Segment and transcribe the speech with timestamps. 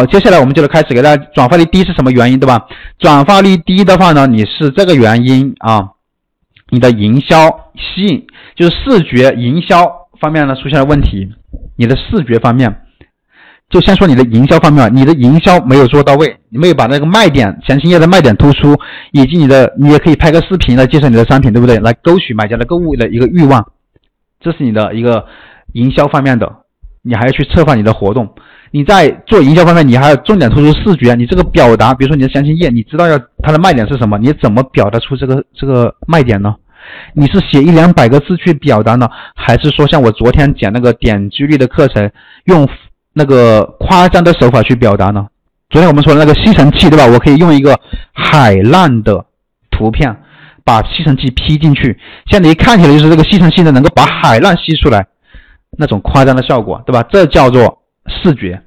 [0.00, 2.66] 好，接下来我们就来开始给大家转发率低是什么原因，对吧？
[2.98, 5.90] 转发率低的话呢，你是这个原因啊，
[6.70, 7.36] 你的营销
[7.76, 8.26] 吸引
[8.56, 9.84] 就是视觉营销
[10.18, 11.28] 方面呢出现了问题，
[11.76, 12.74] 你的视觉方面，
[13.68, 18.74] 就先说你的营销方面，你的营销没有做到位，你没有把那个卖点详情页的卖点突出，
[19.12, 21.78] 以及你的你也可以拍个视频来介绍你的商品，对不对？
[21.80, 23.70] 来勾取买家的购物的一个欲望，
[24.40, 25.26] 这是你的一个
[25.74, 26.50] 营销方面的，
[27.02, 28.28] 你还要去策划你的活动。
[28.72, 34.16] 你在做营销方面，你还要重点突出视觉，你这个表达，比如说你的详情页，你知道要它的卖点是什么？
[34.18, 36.54] 你怎么表达出这个这个卖点呢？
[37.14, 42.10] 你是写一两百个字去表达呢，还是说像我昨天讲那个点击率的课程，
[42.44, 42.68] 用
[43.12, 45.26] 那个夸张的手法去表达呢？
[45.68, 47.06] 昨天我们说的那个吸尘器，对吧？
[47.06, 47.78] 我可以用一个
[48.12, 49.24] 海浪的
[49.70, 50.16] 图片
[50.64, 55.06] 把吸尘器 P 进去，现在一看起来就是这个吸尘器呢能够把海浪吸出来，
[55.76, 57.02] 那种夸张的效果，对吧？
[57.10, 57.78] 这叫做。
[58.06, 58.60] 视觉，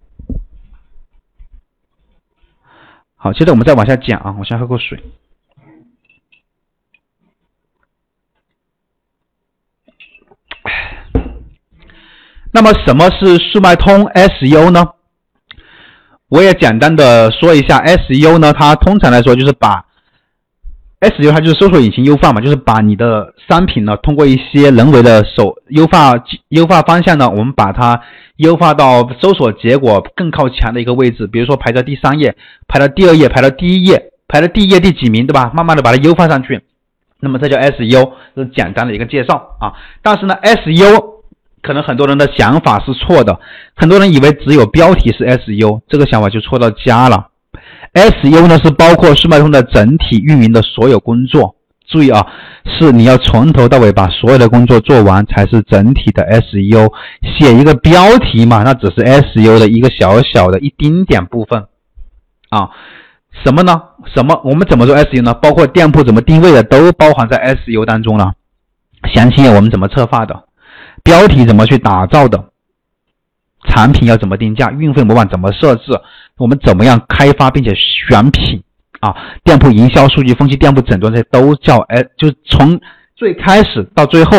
[3.15, 5.03] 好，接着我们再往下讲啊，我先喝口水。
[12.51, 14.93] 那么什么是速卖通 SEO 呢？
[16.29, 19.85] 我也简单的说一下，SEO 呢，它通常来说就是把。
[21.03, 26.13] SEO 它就是搜索引擎优化嘛，就是把你的商品呢，通过一些人为的手优化
[26.49, 28.01] 优化方向呢，我们把它
[28.37, 32.35] 优化到搜索结果更靠前的一个位置，比如说排在第三页，
[32.67, 35.51] 排到第二页，排到第一页，排到第一页第几名，对吧？
[35.53, 36.61] 慢慢的把它优化上去，
[37.19, 39.73] 那么这叫 SEO，是简单的一个介绍啊。
[40.01, 41.13] 但是呢，SEO
[41.61, 43.39] 可能很多人的想法是错的，
[43.75, 47.27] 很多人以为只有标题是 SEO，这个想法就错到家了。
[47.93, 51.55] S U 呢是包括速卖通的整体运营的所有工作，
[51.87, 52.25] 注意啊，
[52.65, 56.91] 是你要从头到尾把所有的工作做完才是整体的 S U。
[57.37, 61.67] 写一个标题嘛，那只是 S U 的一个小小的一丁点部分
[62.49, 62.69] 啊。
[63.43, 63.81] 什么呢？
[64.13, 64.41] 什么？
[64.43, 65.33] 我们怎么做 S U 呢？
[65.33, 68.33] 包括店铺怎么定位的都包含在 S U 当中了。
[69.13, 70.43] 详情页我们怎么策划的？
[71.03, 72.45] 标题怎么去打造的？
[73.67, 74.71] 产品要怎么定价？
[74.71, 75.99] 运费模板怎么设置？
[76.37, 78.61] 我们怎么样开发并且选品
[78.99, 79.15] 啊？
[79.43, 82.79] 店铺营销数据分析、店铺诊断，这些都叫哎，就从
[83.15, 84.37] 最开始到最后，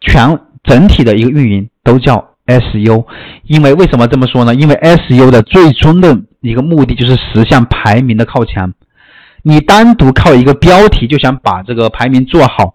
[0.00, 3.06] 全整体的一个运营都叫 SU。
[3.44, 4.54] 因为为什么这么说呢？
[4.54, 8.72] 因为 SU 的最终的一个目的就是实现排名的靠前。
[9.42, 12.74] 你单独靠一个标题就想把这个排名做好，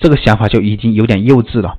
[0.00, 1.76] 这个想法就已经有点幼稚了。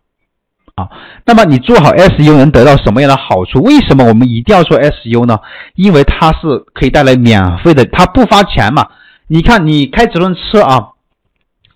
[0.76, 0.90] 啊，
[1.26, 3.62] 那么你做好 SU 能得到什么样的好处？
[3.64, 5.40] 为什么我们一定要做 SU 呢？
[5.76, 8.86] 因为它是可以带来免费的，它不花钱嘛。
[9.28, 10.90] 你看，你开直通车啊，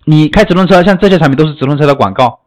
[0.03, 2.39] 你开直通车，像这些产品都是直通车的广告。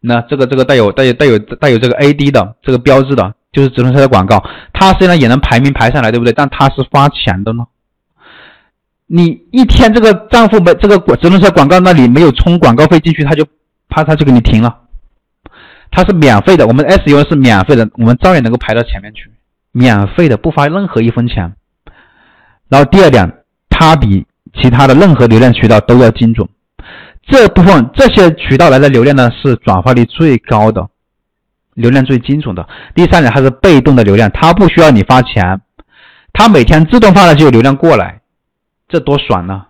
[0.00, 4.44] 那这个这个带有带有带有带有这个 AD 的这个标志的，就是直通车的广告。
[4.74, 6.32] 它虽然也能排名排上来，对不对？
[6.34, 7.64] 但它是花钱的呢。
[9.06, 13.46] 你一天这个账户没这个直通车广告那里没有充广告费进去，它就
[13.88, 14.82] 啪它就给你停了。
[15.90, 19.30] 它是免费的，我们 SEO 是免费的，我们照样能够排到前面去，
[19.72, 21.54] 免费的，不花任何一分钱。
[22.68, 26.48] 然后第二点，它比其他的任何流量渠道都要精准。
[27.28, 30.88] 这部分这些渠道来的流量呢，是转化率最高的，
[31.74, 32.68] 流量最精准的。
[32.94, 35.60] 第三点，它是被动的流量，它不需要你发钱，
[36.32, 38.20] 它每天自动发的就有流量过来，
[38.88, 39.66] 这多爽呢！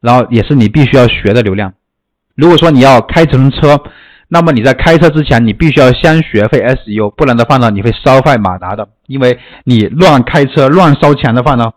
[0.00, 1.74] 然后也是你必须要学的流量。
[2.34, 3.78] 如果说你要开直通车，
[4.32, 8.88] 那么你在开车之前，你必须要先学会 SEO，不然的话呢，你会烧坏马达的。
[9.08, 11.72] 因为你乱开车、乱烧钱的话呢，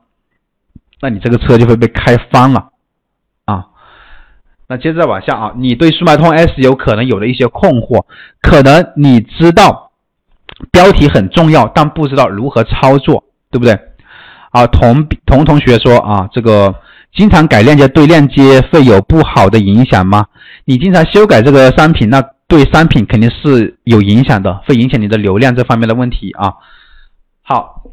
[1.01, 2.69] 那你这个车就会被开翻了
[3.45, 3.65] 啊。
[4.67, 8.05] 那接着往下啊，你对速卖通 SEO 可能有了一些困惑，
[8.39, 9.91] 可能你知道
[10.71, 13.73] 标题很重要，但不知道如何操作，对不对？
[14.51, 16.75] 啊，同同同学说啊，这个
[17.15, 20.27] 经常改链接对链接会有不好的影响吗？
[20.65, 22.23] 你经常修改这个商品，那？
[22.47, 26.53] 对商品肯定是有影响的，会影响你的流量这方面的问题啊。
[27.41, 27.83] 好，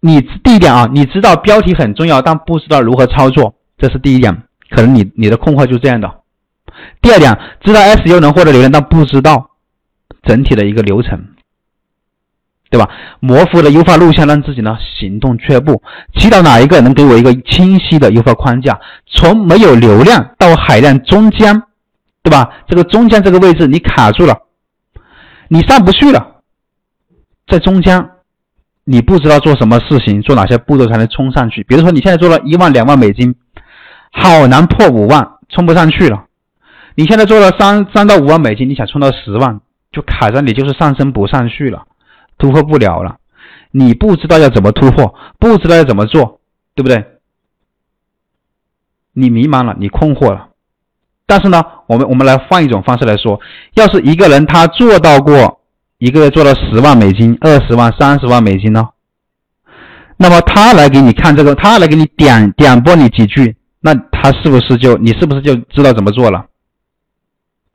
[0.00, 6.10] 你第一点啊，你知道标题很重要，但不知道如何操作，这是第一点，可能你你的困惑就是这样的。
[7.00, 9.50] 第二点，知道 SEO 能获得流量，但不知道
[10.22, 11.26] 整体的一个流程，
[12.70, 12.88] 对吧？
[13.20, 15.82] 模糊的优化路线，让自己呢行动却步。
[16.14, 21.62] 祈祷哪一个能给我一个清晰的优化框架，从没有流量到海量中间。
[22.26, 22.64] 对吧？
[22.66, 24.36] 这个中间这个位置你卡住了，
[25.46, 26.40] 你上不去了，
[27.46, 28.10] 在中间，
[28.82, 31.62] 你不知道做什么事情，做哪些步骤才能冲上去。
[31.62, 33.36] 比如说你现在做了一万两万美金，
[34.10, 36.24] 好难破五万，冲不上去了。
[36.96, 39.60] 你现在做了三三到五万美金，你想冲到十万，
[39.92, 41.86] 就卡在你就是上升不上去了，
[42.38, 43.18] 突破不了了。
[43.70, 46.40] 你不知道要怎么突破，不知道要怎么做，
[46.74, 47.04] 对不对？
[49.12, 50.48] 你迷茫了，你困惑了。
[51.26, 53.40] 但是呢，我们我们来换一种方式来说，
[53.74, 55.60] 要是一个人他做到过
[55.98, 58.88] 一个月做了十万美金、二十万、三十万美金呢，
[60.16, 66.46] 那么他来给你看这个，他来给你点点拨你几句，那他是不是就你是不是就知道怎么做了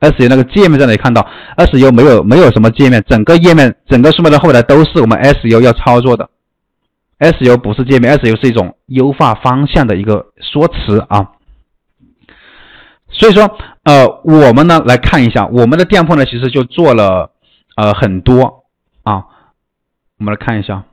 [0.00, 1.26] ？S U 那个界面在哪里看到
[1.56, 6.30] ？S U 没有没有什么界面，整个页面整个数码的后台都是我们 S U 要操作的。
[7.18, 11.28] S U 不是界面，S U 是一种优化方向的一个说辞啊。
[13.12, 17.30] 所以说，呃，我们呢来看一下我们的店铺呢，其实就做了
[17.76, 18.64] 呃很多
[19.02, 19.24] 啊。
[20.18, 20.84] 我们来看一下，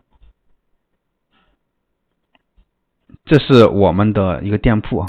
[3.26, 5.08] 这是我们的一个店铺啊。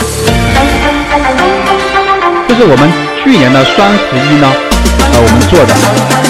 [2.48, 2.90] 这是我们
[3.22, 4.48] 去年的双十一呢，
[5.12, 6.29] 呃，我们做的。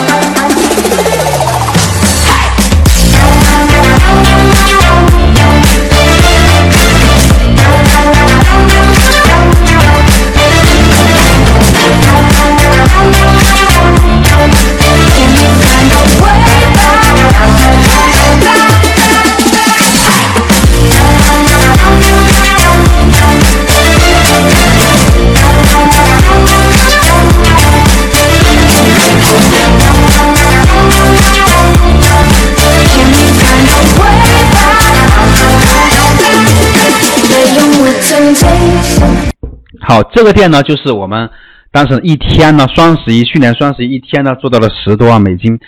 [39.91, 41.29] 好，这个店呢，就是我们
[41.73, 45.59] 当时一天呢，双十一去年双十一一天呢，做到了十多万美金，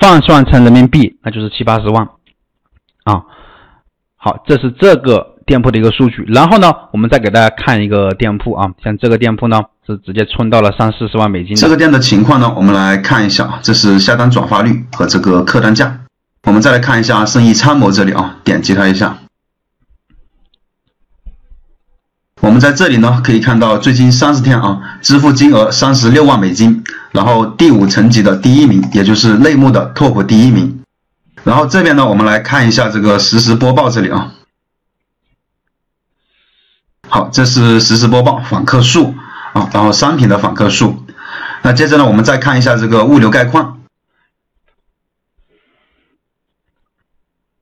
[0.00, 2.04] 换算成人民币，那就是七八十万
[3.02, 3.22] 啊。
[4.16, 6.24] 好，这是这个店铺的一个数据。
[6.28, 11.56] 然后呢，我们再给大家看一个店铺啊，像这个店铺呢，是直接冲到了三四十万美金。
[11.56, 15.98] 这个店的情况呢，我们来看一下，这是下单转化率和这个客单价。
[16.46, 19.18] 我们再来看一下生意参谋这里啊，点击它一下。
[22.42, 30.82] 我们在这里呢，可以看到最近三十天啊，支付金额三十六万美金，然后第五层级的第一名，也就是类目的 top 第一名。
[31.44, 34.32] 然后这边呢，我们来看一下这个实时播报这里啊。
[37.08, 39.14] 好，这是实时播报访客数
[39.52, 41.06] 啊，然后商品的访客数。
[41.62, 43.78] 那接着呢，我们再看一下这个物流概况。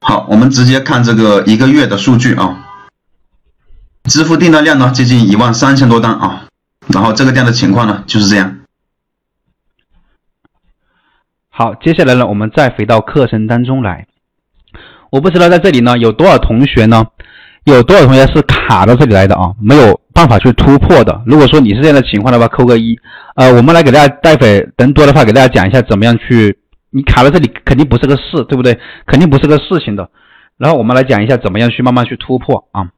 [0.00, 2.66] 好，我们直接看这个一个月的数据啊。
[4.10, 6.46] 支付订单量呢，接近一万三千多单啊，
[6.88, 8.58] 然后这个店的情况呢就是这样。
[11.48, 14.08] 好，接下来呢，我们再回到课程当中来。
[15.10, 17.06] 我不知道在这里呢有多少同学呢，
[17.62, 21.22] 有多少同学是卡到这里来的啊，没有办法去突破的。
[21.24, 22.98] 如果说你是这样的情况的话，扣个一。
[23.36, 26.58] 呃，我们来给大家待会等多的话，给大家讲一下怎么样去。
[26.90, 28.76] 你卡在这里肯定不是个事，对不对？
[29.06, 30.10] 肯定不是个事情的。
[30.56, 32.88] 然后我们来讲一下怎么样去慢慢去突破啊。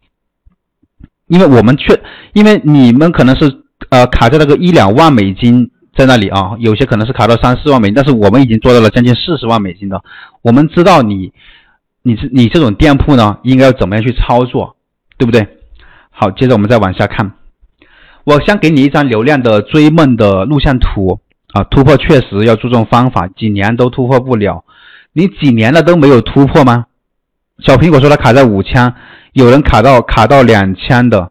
[1.32, 1.98] 因为我们确，
[2.34, 3.50] 因为你们可能是
[3.88, 10.02] 呃卡在那个一两万美金在那里啊，有些可能是卡到三四万美金，但是我们已经做到了将近四十万美金的。
[10.42, 11.32] 我们知道你，
[12.02, 14.76] 你是你这种店铺呢，应该要怎么样去操作，
[15.16, 15.48] 对不对？
[16.10, 17.32] 好，接着我们再往下看，
[18.24, 21.20] 我先给你一张流量的追梦的录像图
[21.54, 24.64] 啊，突破确实要注重方法，几年都突破不了，
[25.14, 26.84] 你几年了都没有突破吗？
[27.64, 28.94] 小苹果说它卡在五千。
[29.32, 31.30] 有人卡到卡到两千的，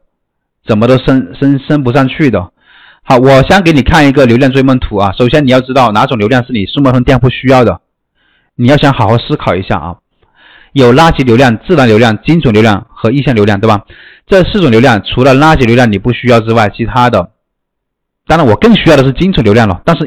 [0.67, 2.51] 怎么都升升升不上去的。
[3.03, 5.11] 好，我先给你看一个流量追梦图啊。
[5.17, 7.81] 首先你要知道哪种流量是你数码通店铺需要的，
[8.55, 9.95] 你要想好好思考一下啊。
[10.73, 13.83] 有垃圾流量、自然流量、精准流量和意向流量，对吧？
[14.25, 17.31] 这四种流量除了垃圾流量你不需要之外，其他的，
[18.25, 19.81] 当然我更需要的是精准流量了。
[19.85, 20.05] 但是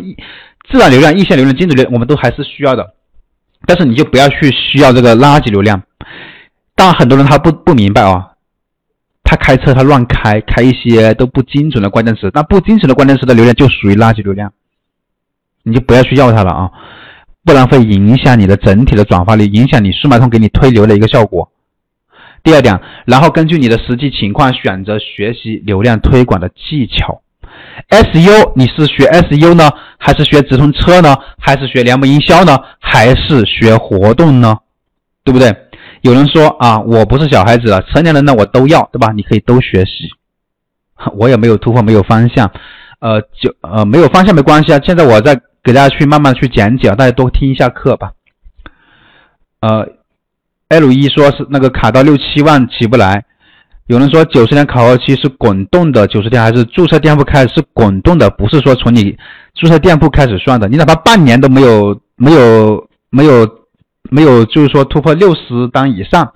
[0.71, 2.95] 自然流量、意向流量、精准流我们都还是需要的，
[3.67, 5.83] 但是你就不要去需要这个垃圾流量。
[6.77, 8.33] 但很多人他不不明白啊，
[9.23, 14.53] 他开车他乱开，开一些都不精准的关键词，那不精准的关键词的流量就属于垃圾流量，
[15.63, 16.71] 你就不要去要它了啊，
[17.45, 21.51] 不然会影响你的整体的转化率，影响你数码通给你推流的一个效果。
[22.43, 27.23] 第二点，然后根据你的实际情况选择学习流量推广的技巧。
[27.89, 34.59] SU 你是学 SU 呢，还是学直通车呢，还是学联盟营销呢，还是学活动呢？
[35.25, 35.51] 对不对？
[36.05, 39.11] 有人说啊，我不是小孩子了，成年人呢我都要，对吧？
[39.17, 40.11] 你可以都学习，
[41.17, 42.47] 我也没有突破，没有方向，
[43.01, 44.79] 呃，就呃没有方向没关系啊。
[44.85, 48.13] 现在我在给大家去慢慢去讲解，大家多听一下课吧。
[49.61, 49.89] 呃
[50.69, 53.25] ，L 一说是那个卡到六七万起不来，
[53.87, 58.29] 有人说九十天考核期是滚动的九十天，还是注册店铺开始是滚动的？
[58.29, 59.17] 不是说从你
[59.55, 63.33] 注册店铺开始算的，你哪怕半年都没有没有没有。
[63.33, 63.64] 没有
[64.11, 66.35] 没有就是说突破六十单以上，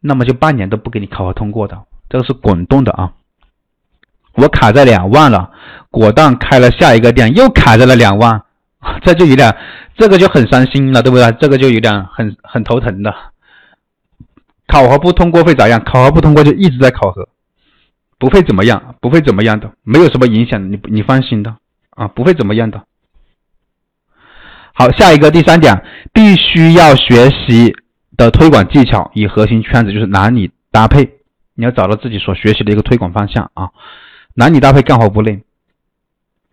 [0.00, 3.12] 那么就半年都不给你考核通过的，这个是滚动的啊。
[4.34, 5.52] 我卡在两万了，
[5.90, 8.42] 果断开了下一个店，又卡在了两万，
[9.04, 9.56] 这就有点，
[9.96, 11.30] 这个就很伤心了，对不对？
[11.40, 13.14] 这个就有点很很头疼的。
[14.66, 15.80] 考核不通过会咋样？
[15.84, 17.28] 考核不通过就一直在考核，
[18.18, 21.54] 不会怎么样，不会怎么样的，没有什么影响，你你放心的
[21.90, 22.82] 啊，不会怎么样的。
[24.76, 25.72] 好，下一个第三点，
[26.12, 27.72] 必须要学习
[28.16, 31.08] 的推广技巧，以核心圈子就是男女搭配，
[31.54, 33.70] 你要找到自己所学习的一个推广方向啊。
[34.34, 35.44] 男女搭配干活不累，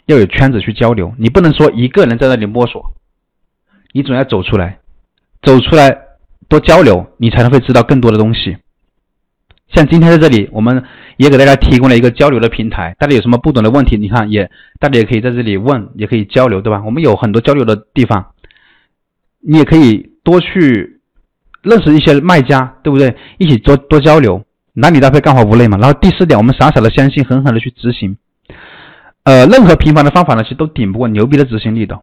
[0.05, 2.93] 要有圈子去交流，你不能说一个人在那里摸索，
[3.91, 4.77] 你总要走出来，
[5.41, 5.97] 走出来
[6.47, 8.57] 多交流，你才能会知道更多的东西。
[9.73, 10.83] 像今天在这里，我们
[11.17, 16.83] 也给大家提供了一个交流的平台，大家有什么不懂的问题，你看也大家也可以在这里问，也可以交流，对吧？
[16.85, 18.33] 我们有很多交流的地方，
[19.39, 21.01] 你也可以多去
[21.61, 23.15] 认识一些卖家，对不对？
[23.37, 24.45] 一起多多交流。
[24.73, 25.77] 男女搭配干活不累嘛？
[25.77, 28.17] 然后第四点，我们傻傻的相信，狠狠的去执行。
[29.23, 32.01] 呃，任何平凡的方法呢，其实都顶不过牛逼的执行力的。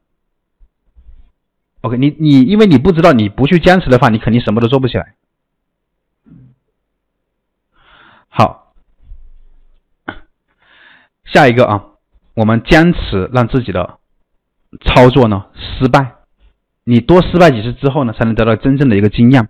[1.80, 5.14] OK，你你因为你不知道，你不去坚持的话，你肯定什么都做不起来。
[8.28, 8.74] 好，
[11.32, 11.82] 下一个啊，
[12.34, 13.98] 我们坚持让自己的
[14.84, 16.12] 操作呢失败，
[16.84, 19.48] 你多失败几次之后呢，才能得到真正的一个经验。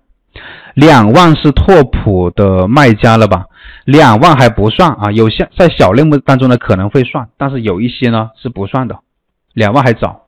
[0.75, 3.47] 两万是拓普的卖家了吧？
[3.85, 9.01] 两万还不算啊，有些在小类目当中呢可能会算，但是有一些呢是不算的，
[9.55, 10.28] 两万还早。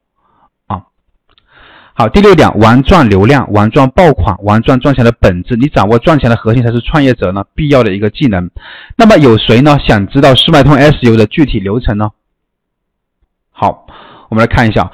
[2.01, 8.51] 好，第六点，玩赚流量，玩赚爆款，玩赚赚钱的本质，你掌握赚钱的核心才是创业者呢必要的一个技能。
[8.97, 12.09] 那么有谁呢想知道速卖通 SU 的具体流程呢？
[13.51, 13.87] 好，
[14.31, 14.91] 我们来看一下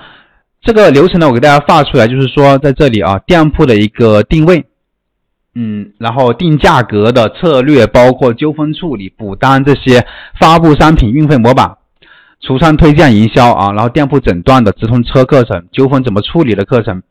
[0.61, 4.67] 这个流程呢，我给大家发出来，就是说在这里啊，店铺的一个定位。
[5.55, 10.05] 嗯，然后定价格的策略包括纠纷处理、补单这些，
[10.41, 11.77] 发布商品、运费模板、
[12.43, 17.03] 橱窗推荐营销啊，然后店铺诊断的直通车课程、纠纷怎么处理的课程，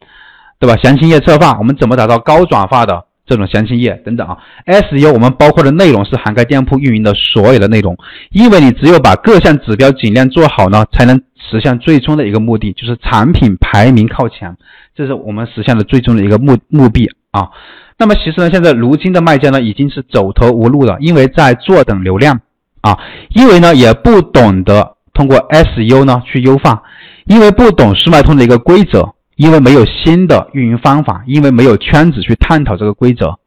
[0.59, 0.77] 对吧？
[0.81, 4.37] 详情页策划，我们怎么打造高转化的这种详情页等等啊。
[4.65, 7.97] SU 我们包括的内容是涵盖店铺运营的所有的内容，
[8.31, 14.55] 因为你只有把各项指标尽量做好呢，才能实现最终的一个目的，就是产品排名靠前，
[14.95, 17.49] 这是我们实现的最终的一个目目的啊。
[17.97, 22.39] 那么其实呢，现在如今的卖家呢已经是走投无路了，因为在坐等流量
[22.81, 22.97] 啊，
[23.29, 26.83] 因为呢也不懂得通过 SU 呢去优化，
[27.25, 33.39] 因为不懂速卖通的一个规则，因为没有新的运营方法，因为没有圈子去探讨这个规则，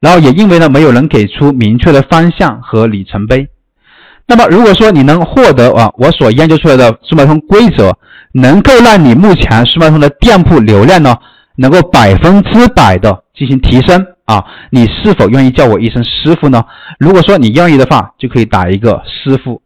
[0.00, 3.48] 然后也因为呢没有人给出明确的方向和里程碑。
[4.26, 7.96] 那么如果说你能获得啊我所研究出来的速卖通规则，
[8.32, 11.16] 能够让你目前速卖通的店铺流量呢
[11.56, 13.22] 能够百分之百的。
[13.36, 14.42] 进行提升啊！
[14.70, 16.64] 你是否愿意叫我一声师傅呢？
[16.98, 19.60] 如果说你愿意的话，就可以打一个师傅